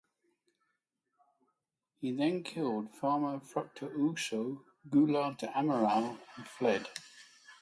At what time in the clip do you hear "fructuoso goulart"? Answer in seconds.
3.39-5.37